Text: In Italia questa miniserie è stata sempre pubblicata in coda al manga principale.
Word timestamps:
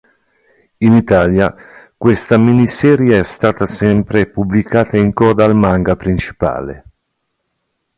In 0.77 0.93
Italia 0.93 1.53
questa 1.95 2.35
miniserie 2.39 3.19
è 3.19 3.23
stata 3.23 3.67
sempre 3.67 4.25
pubblicata 4.27 4.97
in 4.97 5.13
coda 5.13 5.45
al 5.45 5.53
manga 5.53 5.95
principale. 5.95 6.83